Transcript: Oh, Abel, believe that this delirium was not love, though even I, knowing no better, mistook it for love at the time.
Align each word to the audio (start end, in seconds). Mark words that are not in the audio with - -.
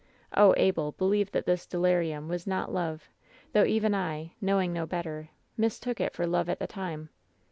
Oh, 0.35 0.55
Abel, 0.57 0.93
believe 0.93 1.29
that 1.31 1.45
this 1.45 1.67
delirium 1.67 2.27
was 2.27 2.47
not 2.47 2.73
love, 2.73 3.07
though 3.53 3.65
even 3.65 3.93
I, 3.93 4.33
knowing 4.41 4.73
no 4.73 4.87
better, 4.87 5.29
mistook 5.57 5.99
it 6.01 6.15
for 6.15 6.25
love 6.25 6.49
at 6.49 6.57
the 6.57 6.65
time. 6.65 7.09